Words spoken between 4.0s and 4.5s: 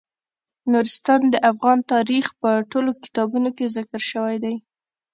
شوی